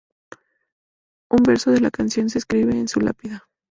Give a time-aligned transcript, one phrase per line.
[1.29, 3.45] Un verso de la canción se inscribe en su lápida.